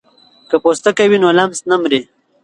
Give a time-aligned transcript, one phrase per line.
[0.49, 2.01] که پوستکی وي نو لمس نه مري.